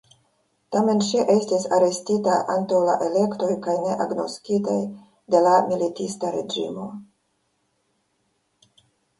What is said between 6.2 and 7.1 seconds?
reĝimo.